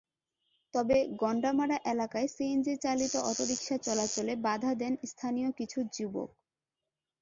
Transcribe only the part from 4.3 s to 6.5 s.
বাধা দেন স্থানীয় কিছু যুবক।